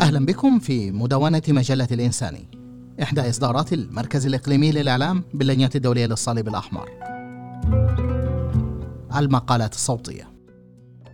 [0.00, 2.48] أهلا بكم في مدونة مجلة الإنساني
[3.02, 6.88] إحدى إصدارات المركز الإقليمي للإعلام باللجنة الدولية للصليب الأحمر.
[9.16, 10.32] المقالات الصوتية.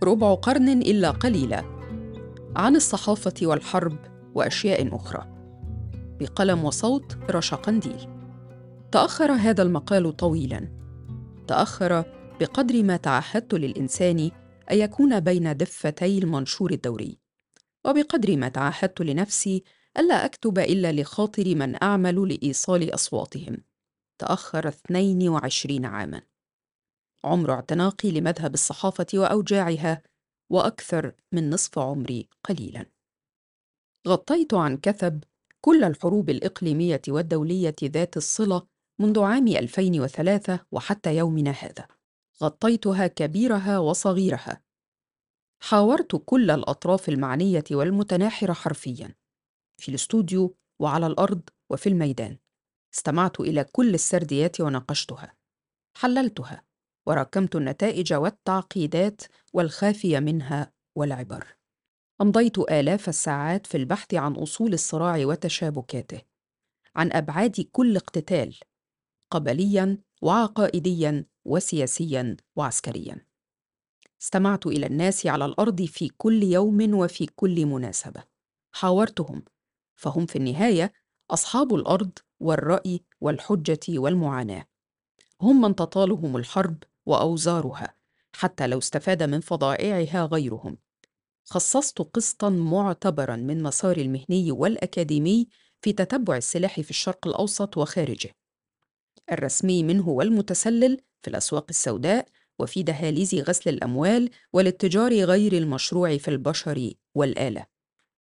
[0.03, 1.63] ربع قرن إلا قليلا
[2.55, 3.97] عن الصحافة والحرب
[4.35, 5.25] وأشياء أخرى.
[6.19, 8.07] بقلم وصوت رشا قنديل.
[8.91, 10.67] تأخر هذا المقال طويلا.
[11.47, 12.03] تأخر
[12.39, 14.31] بقدر ما تعهدت للإنسان
[14.71, 17.24] أن يكون بين دفتي المنشور الدوري.
[17.85, 19.63] وبقدر ما تعهدت لنفسي
[19.97, 23.57] ألا أكتب إلا لخاطر من أعمل لإيصال أصواتهم.
[24.19, 26.21] تأخر 22 عاماً.
[27.23, 30.01] عمر اعتناقي لمذهب الصحافة وأوجاعها
[30.49, 32.85] وأكثر من نصف عمري قليلاً.
[34.07, 35.23] غطيت عن كثب
[35.61, 38.67] كل الحروب الإقليمية والدولية ذات الصلة
[38.99, 41.87] منذ عام 2003 وحتى يومنا هذا.
[42.43, 44.64] غطيتها كبيرها وصغيرها.
[45.63, 49.15] حاورت كل الأطراف المعنية والمتناحرة حرفياً
[49.81, 52.37] في الاستوديو وعلى الأرض وفي الميدان.
[52.95, 55.35] استمعت إلى كل السرديات وناقشتها.
[55.97, 56.63] حللتها
[57.07, 59.21] وراكمت النتائج والتعقيدات
[59.53, 61.57] والخافي منها والعبر.
[62.21, 66.21] امضيت آلاف الساعات في البحث عن أصول الصراع وتشابكاته
[66.95, 68.59] عن أبعاد كل اقتتال
[69.31, 73.25] قبليا وعقائديا وسياسيا وعسكريا.
[74.21, 78.23] استمعت إلى الناس على الأرض في كل يوم وفي كل مناسبة.
[78.71, 79.43] حاورتهم
[79.95, 80.93] فهم في النهاية
[81.31, 84.65] أصحاب الأرض والرأي والحجة والمعاناة.
[85.41, 87.95] هم من تطالهم الحرب وأوزارها
[88.35, 90.77] حتى لو استفاد من فضائعها غيرهم.
[91.45, 95.47] خصصت قسطا معتبرا من مساري المهني والأكاديمي
[95.81, 98.35] في تتبع السلاح في الشرق الأوسط وخارجه.
[99.31, 102.27] الرسمي منه والمتسلل في الأسواق السوداء
[102.59, 107.65] وفي دهاليز غسل الأموال والاتجار غير المشروع في البشر والآلة.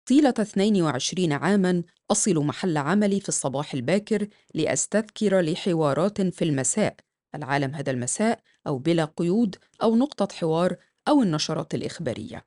[0.05, 6.95] طيلة 22 عاما أصل محل عملي في الصباح الباكر لأستذكر لحوارات في المساء
[7.35, 10.75] العالم هذا المساء أو بلا قيود أو نقطة حوار
[11.07, 12.45] أو النشرات الإخبارية.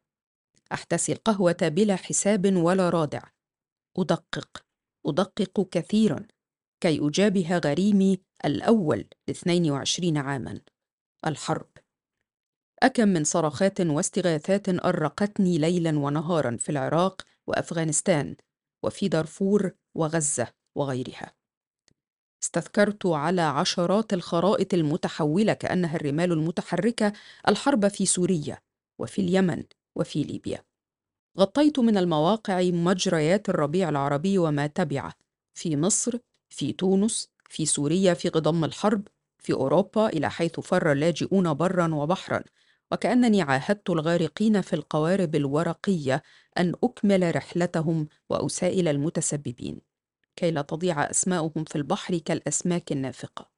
[0.73, 3.23] أحتسي القهوة بلا حساب ولا رادع.
[3.99, 4.65] أدقق.
[5.07, 6.27] أدقق كثيرا.
[6.81, 10.61] كي أجابه غريمي الأول لاثنين وعشرين عاما.
[11.27, 11.71] الحرب.
[12.83, 18.37] أكم من صرخات واستغاثات أرقتني ليلا ونهارا في العراق وأفغانستان
[18.83, 21.35] وفي دارفور وغزة وغيرها.
[22.43, 27.13] استذكرت على عشرات الخرائط المتحولة كأنها الرمال المتحركة
[27.49, 28.59] الحرب في سوريا
[28.99, 29.65] وفي اليمن
[29.97, 30.65] وفي ليبيا.
[31.39, 35.15] غطيت من المواقع مجريات الربيع العربي وما تبعه
[35.55, 36.19] في مصر
[36.49, 39.09] في تونس في سوريا في غضم الحرب
[39.39, 42.43] في أوروبا إلى حيث فر اللاجئون برا وبحرا.
[42.93, 46.23] وكأنني عاهدت الغارقين في القوارب الورقية
[46.59, 49.81] أن أكمل رحلتهم واسائل المتسببين
[50.37, 53.51] كي لا تضيع أسماؤهم في البحر كالأسماك النافقة.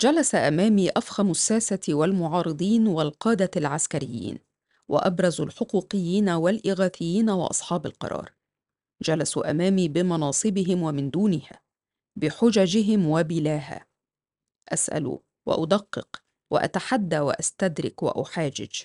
[0.00, 4.38] جلس أمامي أفخم الساسة والمعارضين والقادة العسكريين
[4.88, 8.32] وأبرز الحقوقيين والإغاثيين وأصحاب القرار.
[9.02, 11.60] جلسوا أمامي بمناصبهم ومن دونها
[12.16, 13.86] بحججهم وبلاها.
[14.68, 16.21] أسأل وأدقق
[16.52, 18.82] وأتحدى وأستدرك وأحاجج.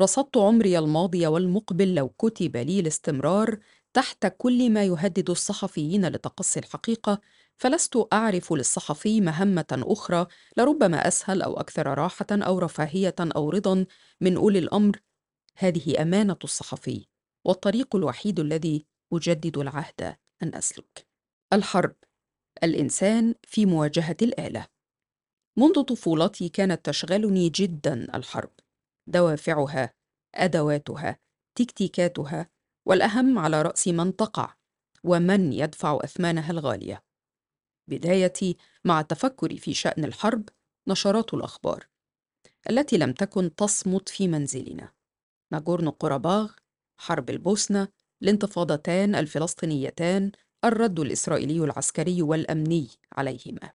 [0.00, 3.58] رصدت عمري الماضي والمقبل لو كتب لي الاستمرار
[3.92, 7.20] تحت كل ما يهدد الصحفيين لتقصي الحقيقة
[7.56, 10.26] فلست أعرف للصحفي مهمة أخرى
[10.56, 13.86] لربما أسهل أو أكثر راحة أو رفاهية أو رضا
[14.20, 15.00] من أولي الأمر.
[15.56, 17.06] هذه أمانة الصحفي
[17.44, 20.16] والطريق الوحيد الذي أجدد العهد.
[20.42, 21.06] أن أسلك.
[21.52, 21.94] الحرب.
[22.62, 24.75] الإنسان في مواجهة الآلة.
[25.58, 28.50] منذ طفولتي كانت تشغلني جدا الحرب
[29.06, 29.92] دوافعها
[30.34, 31.18] أدواتها
[31.58, 32.50] تكتيكاتها
[32.86, 34.54] والأهم على رأس من تقع
[35.04, 37.02] ومن يدفع أثمانها الغالية.
[37.90, 40.48] بدايتي مع التفكر في شأن الحرب
[40.88, 41.86] نشرات الأخبار
[42.70, 44.92] التي لم تكن تصمت في منزلنا.
[45.52, 46.52] ناغورنو قرباغ
[47.00, 47.88] حرب البوسنة
[48.22, 50.32] الانتفاضتان الفلسطينيتان
[50.64, 53.72] الرد الإسرائيلي العسكري والأمني عليهما.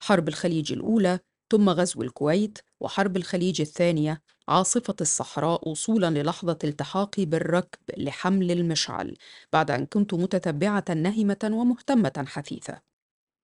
[0.00, 7.80] حرب الخليج الأولى ثم غزو الكويت وحرب الخليج الثانية عاصفة الصحراء وصولا للحظة التحاقي بالركب
[7.96, 9.16] لحمل المشعل
[9.52, 12.80] بعد أن كنت متتبعة نهمة ومهتمة حثيثة.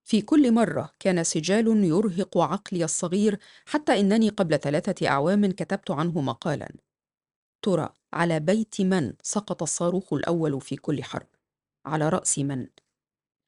[0.03, 6.21] في كل مرة كان سجال يرهق عقلي الصغير حتى إنني قبل ثلاثة أعوام كتبت عنه
[6.21, 6.75] مقالا.
[7.61, 11.27] ترى على بيت من سقط الصاروخ الأول في كل حرب؟
[11.85, 12.67] على رأس من؟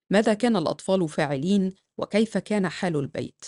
[0.10, 3.46] ماذا كان الأطفال فاعلين وكيف كان حال البيت.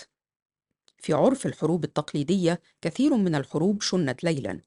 [0.97, 4.61] في عرف الحروب التقليدية كثير من الحروب شنت ليلا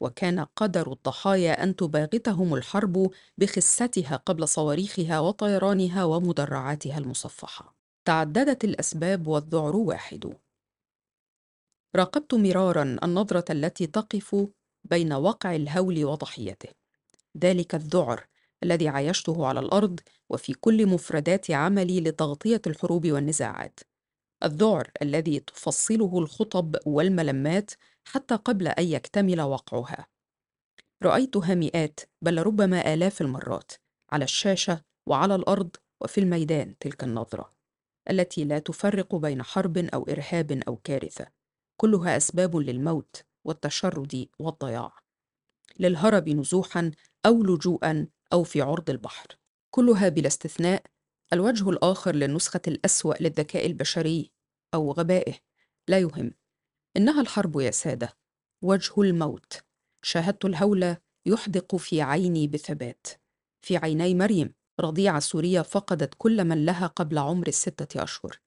[0.00, 7.74] وكان قدر الضحايا أن تباغتهم الحرب بخستها قبل صواريخها وطيرانها ومدرعاتها المصفحة.
[8.04, 10.36] تعددت الأسباب والذعر واحد.
[11.96, 14.46] راقبت مرارا النظرة التي تقف
[14.84, 16.68] بين وقع الهول وضحيته.
[17.38, 18.26] ذلك الذعر
[18.62, 20.00] الذي عايشته على الأرض
[20.30, 23.80] وفي كل مفردات عملي لتغطية الحروب والنزاعات.
[24.44, 27.70] الذعر الذي تفصله الخطب والملمات
[28.04, 30.06] حتى قبل أن يكتمل وقعها.
[31.02, 33.72] رأيتها مئات بل ربما آلاف المرات
[34.12, 37.52] على الشاشة وعلى الأرض وفي الميدان تلك النظرة
[38.10, 41.26] التي لا تفرق بين حرب أو إرهاب أو كارثة.
[41.76, 44.92] كلها أسباب للموت والتشرد والضياع.
[45.78, 46.90] للهرب نزوحا
[47.26, 49.26] أو لجوءا أو في عرض البحر.
[49.70, 50.82] كلها بلا استثناء
[51.32, 54.32] الوجه الآخر للنسخة الأسوأ للذكاء البشري
[54.74, 55.34] أو غبائه.
[55.88, 56.34] لا يهم.
[56.96, 58.16] إنها الحرب يا سادة.
[58.62, 59.62] وجه الموت.
[60.02, 60.96] شاهدت الهول
[61.26, 63.06] يحدق في عيني بثبات.
[63.62, 64.54] في عيني مريم.
[64.80, 68.40] رضيعة سورية فقدت كل من لها قبل عمر الستة أشهر.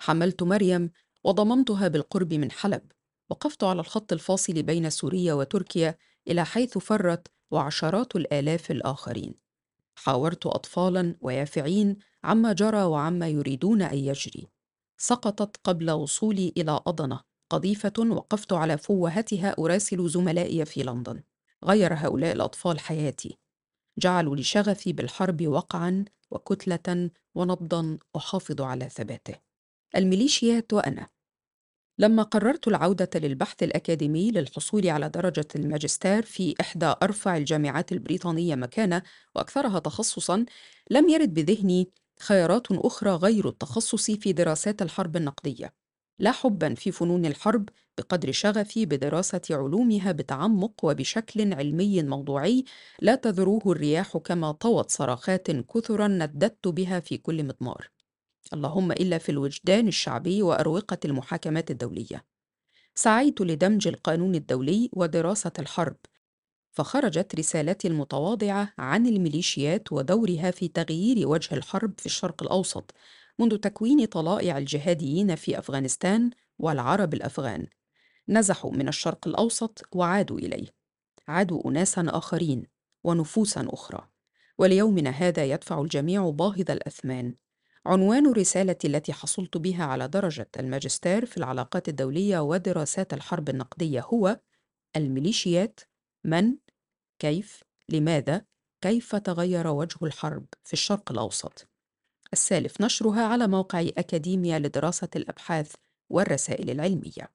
[0.00, 0.90] حملت مريم
[1.24, 2.82] وضممتها بالقرب من حلب.
[3.30, 5.98] وقفت على الخط الفاصل بين سوريا وتركيا
[6.28, 9.34] إلى حيث فرت وعشرات الآلاف الآخرين.
[9.96, 14.48] حاورت أطفالا ويافعين عما جرى وعما يريدون أن يجري.
[14.98, 21.22] سقطت قبل وصولي إلى أضنة قضيفة وقفت على فوهتها أراسل زملائي في لندن.
[21.64, 23.38] غير هؤلاء الأطفال حياتي.
[23.98, 29.34] جعلوا لشغفي بالحرب وقعا وكتلة ونبضا أحافظ على ثباته.
[29.96, 31.08] الميليشيات وأنا.
[31.98, 39.02] لما قررت العودة للبحث الأكاديمي للحصول على درجة الماجستير في إحدى أرفع الجامعات البريطانية مكانة
[39.36, 40.44] وأكثرها تخصصًا،
[40.90, 41.90] لم يرد بذهني
[42.20, 45.74] خيارات أخرى غير التخصص في دراسات الحرب النقدية.
[46.18, 47.68] لا حبًا في فنون الحرب
[47.98, 52.64] بقدر شغفي بدراسة علومها بتعمق وبشكل علمي موضوعي
[53.02, 57.90] لا تذروه الرياح كما طوت صراخات كثرًا نددت بها في كل مضمار.
[58.54, 62.24] اللهم إلا في الوجدان الشعبي وأروقة المحاكمات الدولية.
[62.94, 65.96] سعيت لدمج القانون الدولي ودراسة الحرب،
[66.70, 72.94] فخرجت رسالتي المتواضعة عن الميليشيات ودورها في تغيير وجه الحرب في الشرق الأوسط،
[73.38, 77.66] منذ تكوين طلائع الجهاديين في أفغانستان والعرب الأفغان.
[78.28, 80.66] نزحوا من الشرق الأوسط وعادوا إليه.
[81.28, 82.66] عادوا أناسا آخرين
[83.04, 84.08] ونفوسا أخرى.
[84.58, 87.34] وليومنا هذا يدفع الجميع باهظ الأثمان
[87.88, 94.40] عنوان رسالتي التي حصلت بها على درجة الماجستير في العلاقات الدولية ودراسات الحرب النقدية هو
[94.96, 95.80] الميليشيات
[96.24, 96.56] من
[97.18, 98.44] كيف لماذا
[98.80, 101.68] كيف تغير وجه الحرب في الشرق الأوسط.
[102.32, 105.74] السالف نشرها على موقع أكاديميا لدراسة الأبحاث
[106.10, 107.32] والرسائل العلمية.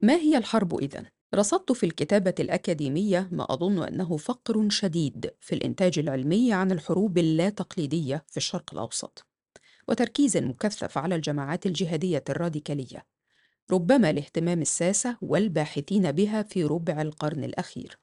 [0.00, 5.98] ما هي الحرب إذن؟ رصدت في الكتابة الأكاديمية ما أظن أنه فقر شديد في الإنتاج
[5.98, 9.29] العلمي عن الحروب اللا تقليدية في الشرق الأوسط.
[9.88, 13.06] وتركيز مكثف على الجماعات الجهادية الراديكالية
[13.70, 17.98] ربما لاهتمام الساسة والباحثين بها في ربع القرن الأخير.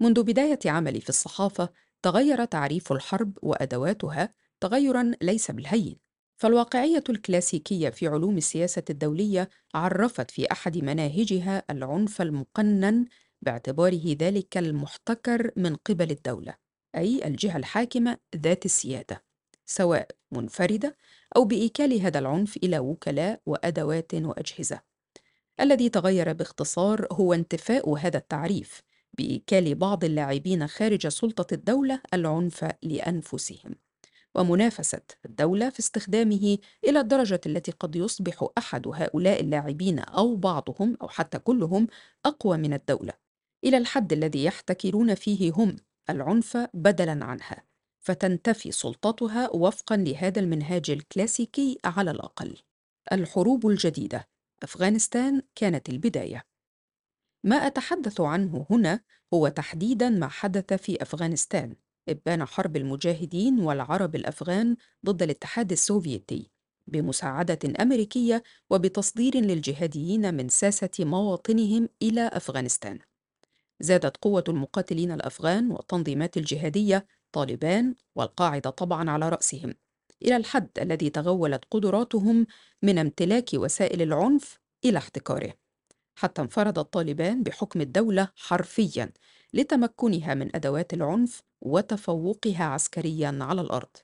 [0.00, 1.68] منذ بداية عملي في الصحافة
[2.02, 5.96] تغير تعريف الحرب وأدواتها تغيرا ليس بالهين.
[6.36, 13.06] فالواقعية الكلاسيكية في علوم السياسة الدولية عرفت في أحد مناهجها العنف المقنن
[13.42, 16.54] باعتباره ذلك المحتكر من قبل الدولة
[16.94, 19.31] أي الجهة الحاكمة ذات السيادة.
[19.66, 20.96] سواء منفردة
[21.36, 24.80] أو بإيكال هذا العنف إلى وكلاء وأدوات وأجهزة.
[25.60, 28.82] الذي تغير باختصار هو انتفاء هذا التعريف
[29.18, 33.74] بإيكال بعض اللاعبين خارج سلطة الدولة العنف لأنفسهم.
[34.34, 41.08] ومنافسة الدولة في استخدامه إلى الدرجة التي قد يصبح أحد هؤلاء اللاعبين أو بعضهم أو
[41.08, 41.86] حتى كلهم
[42.26, 43.12] أقوى من الدولة،
[43.64, 45.76] إلى الحد الذي يحتكرون فيه هم
[46.10, 47.71] العنف بدلاً عنها.
[48.02, 52.56] فتنتفي سلطتها وفقا لهذا المنهاج الكلاسيكي على الأقل.
[53.12, 54.28] الحروب الجديدة
[54.62, 56.42] أفغانستان كانت البداية.
[57.44, 59.00] ما أتحدث عنه هنا
[59.34, 61.76] هو تحديدا ما حدث في أفغانستان
[62.08, 66.50] إبان حرب المجاهدين والعرب الأفغان ضد الاتحاد السوفيتي
[66.86, 72.98] بمساعدة أمريكية وبتصدير للجهاديين من ساسة مواطنهم إلى أفغانستان.
[73.80, 79.74] زادت قوة المقاتلين الأفغان والتنظيمات الجهادية طالبان والقاعدة طبعا على رأسهم
[80.22, 82.46] إلى الحد الذي تغولت قدراتهم
[82.82, 85.54] من امتلاك وسائل العنف إلى احتكاره.
[86.14, 89.12] حتى انفرد الطالبان بحكم الدولة حرفيا
[89.54, 93.96] لتمكنها من أدوات العنف وتفوقها عسكريا على الأرض.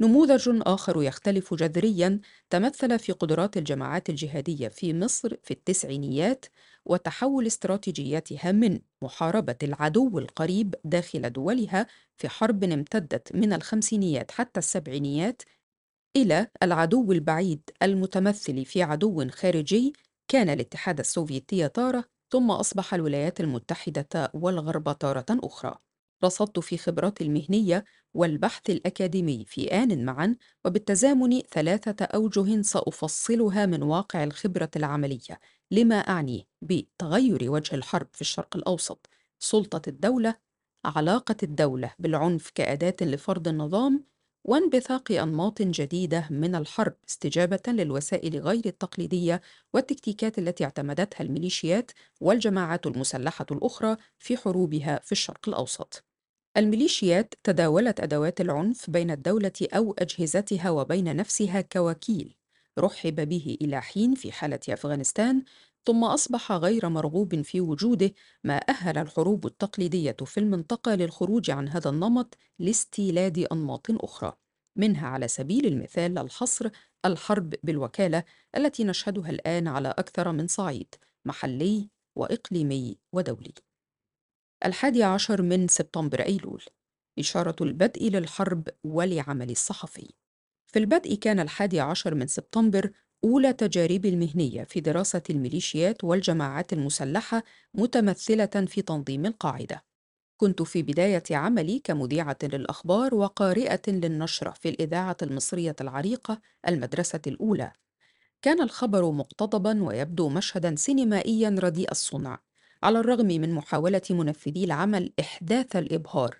[0.00, 6.46] نموذج آخر يختلف جذريا تمثل في قدرات الجماعات الجهادية في مصر في التسعينيات
[6.86, 11.86] وتحول استراتيجياتها من محاربة العدو القريب داخل دولها
[12.16, 15.42] في حرب امتدت من الخمسينيات حتى السبعينيات
[16.16, 19.92] إلى العدو البعيد المتمثل في عدو خارجي
[20.28, 25.78] كان الاتحاد السوفيتي تارة ثم أصبح الولايات المتحدة والغرب تارة أخرى.
[26.24, 34.24] رصدت في خبراتي المهنية والبحث الأكاديمي في آن معا وبالتزامن ثلاثة أوجه سأفصلها من واقع
[34.24, 40.34] الخبرة العملية لما أعني بتغير وجه الحرب في الشرق الأوسط سلطة الدولة
[40.84, 44.04] علاقة الدولة بالعنف كأداة لفرض النظام
[44.44, 49.40] وانبثاق أنماط جديدة من الحرب استجابة للوسائل غير التقليدية
[49.74, 56.04] والتكتيكات التي اعتمدتها الميليشيات والجماعات المسلحة الأخرى في حروبها في الشرق الأوسط.
[56.56, 62.36] الميليشيات تداولت أدوات العنف بين الدولة أو أجهزتها وبين نفسها كوكيل
[62.78, 65.42] رحب به إلى حين في حالة أفغانستان
[65.86, 68.12] ثم أصبح غير مرغوب في وجوده
[68.44, 74.32] ما أهل الحروب التقليدية في المنطقة للخروج عن هذا النمط لاستيلاد أنماط أخرى
[74.76, 76.70] منها على سبيل المثال الحصر
[77.04, 78.24] الحرب بالوكالة
[78.56, 80.94] التي نشهدها الآن على أكثر من صعيد
[81.24, 83.71] محلي وإقليمي ودولي.
[84.64, 86.64] الحادي عشر من سبتمبر أيلول
[87.18, 90.08] إشارة البدء للحرب ولعمل الصحفي
[90.66, 92.90] في البدء كان الحادي عشر من سبتمبر
[93.24, 97.42] أولى تجاربي المهنية في دراسة الميليشيات والجماعات المسلحة
[97.74, 99.84] متمثلة في تنظيم القاعدة.
[100.36, 107.72] كنت في بداية عملي كمذيعة للأخبار وقارئة للنشرة في الإذاعة المصرية العريقة المدرسة الأولى.
[108.42, 112.40] كان الخبر مقتضبا ويبدو مشهدا سينمائيا رديء الصنع،
[112.82, 116.36] على الرغم من محاولة منفذي العمل إحداث الإبهار.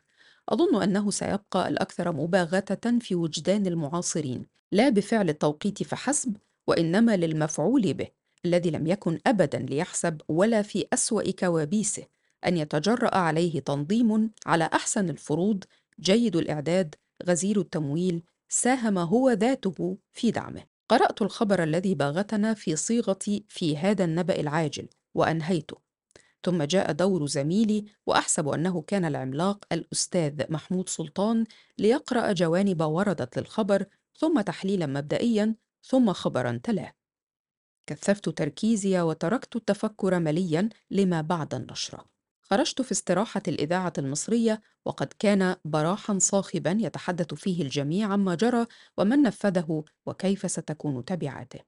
[0.48, 8.08] أظن أنه سيبقى الأكثر مباغتة في وجدان المعاصرين، لا بفعل التوقيت فحسب، وإنما للمفعول به
[8.44, 12.04] الذي لم يكن أبدا ليحسب ولا في أسوأ كوابيسه
[12.46, 15.64] أن يتجرأ عليه تنظيم على أحسن الفروض
[16.00, 16.94] جيد الإعداد
[17.26, 24.04] غزير التمويل ساهم هو ذاته في دعمه قرأت الخبر الذي باغتنا في صيغة في هذا
[24.04, 25.76] النبأ العاجل وأنهيته
[26.44, 31.44] ثم جاء دور زميلي وأحسب أنه كان العملاق الأستاذ محمود سلطان
[31.78, 33.84] ليقرأ جوانب وردت للخبر
[34.18, 36.92] ثم تحليلا مبدئيا ثم خبرا تلاه.
[37.86, 42.04] كثفت تركيزي وتركت التفكر مليا لما بعد النشرة.
[42.42, 49.22] خرجت في استراحة الإذاعة المصرية وقد كان براحا صاخبا يتحدث فيه الجميع عما جرى ومن
[49.22, 51.60] نفذه وكيف ستكون تبعاته.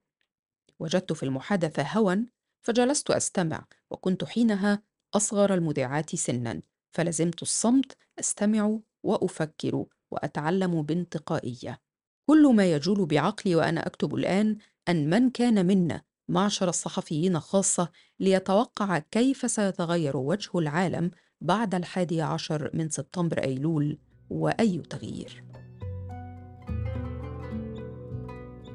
[0.78, 2.26] وجدت في المحادثة هوى
[2.64, 4.82] فجلست أستمع وكنت حينها
[5.14, 11.80] أصغر المذيعات سنا فلزمت الصمت أستمع وأفكر وأتعلم بانتقائية.
[12.26, 14.56] كل ما يجول بعقلي وأنا أكتب الآن
[14.88, 17.88] أن من كان منا معشر الصحفيين خاصة
[18.20, 23.98] ليتوقع كيف سيتغير وجه العالم بعد الحادي عشر من سبتمبر أيلول
[24.30, 25.44] وأي تغيير.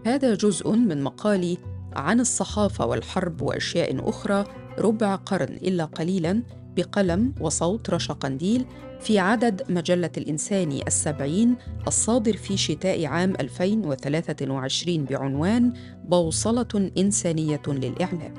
[0.05, 1.57] هذا جزء من مقالي
[1.95, 4.43] عن الصحافة والحرب وأشياء أخرى
[4.79, 6.43] ربع قرن إلا قليلا
[6.75, 8.65] بقلم وصوت رشا قنديل
[8.99, 11.55] في عدد مجلة الإنساني السبعين
[11.87, 15.73] الصادر في شتاء عام 2023 بعنوان
[16.05, 18.33] بوصلة إنسانية للإعلام.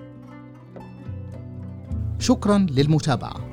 [2.18, 3.50] شكرا للمتابعة.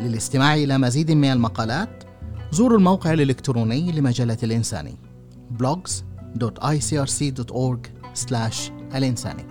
[0.00, 2.04] للاستماع إلى مزيد من المقالات
[2.52, 4.96] زوروا الموقع الإلكتروني لمجلة الإنساني
[5.62, 7.78] blogs.icrc.org
[8.94, 9.44] الإنساني.